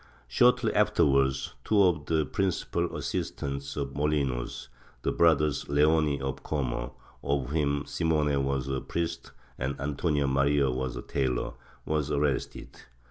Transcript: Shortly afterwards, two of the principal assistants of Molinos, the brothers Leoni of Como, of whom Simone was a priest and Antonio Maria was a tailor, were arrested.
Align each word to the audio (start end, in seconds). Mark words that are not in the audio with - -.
Shortly 0.27 0.73
afterwards, 0.73 1.53
two 1.63 1.83
of 1.83 2.07
the 2.07 2.25
principal 2.25 2.97
assistants 2.97 3.75
of 3.77 3.93
Molinos, 3.93 4.67
the 5.03 5.11
brothers 5.11 5.69
Leoni 5.69 6.19
of 6.19 6.41
Como, 6.41 6.95
of 7.23 7.49
whom 7.51 7.85
Simone 7.85 8.43
was 8.43 8.67
a 8.67 8.81
priest 8.81 9.31
and 9.59 9.79
Antonio 9.79 10.25
Maria 10.25 10.71
was 10.71 10.95
a 10.95 11.03
tailor, 11.03 11.53
were 11.85 12.03
arrested. 12.13 12.81